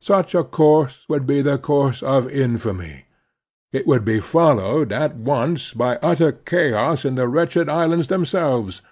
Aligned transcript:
Such 0.00 0.34
a 0.34 0.42
course 0.42 1.04
would 1.08 1.28
be 1.28 1.42
the 1.42 1.56
course 1.56 2.02
of 2.02 2.28
infamy. 2.28 3.04
It 3.70 3.86
would 3.86 4.04
be 4.04 4.18
fol 4.18 4.56
lowed 4.56 4.90
at 4.90 5.14
once 5.14 5.72
by 5.74 5.94
utter 6.02 6.32
chaos 6.32 7.04
in 7.04 7.14
the 7.14 7.28
wretched 7.28 7.68
islands 7.68 8.08
themselves. 8.08 8.82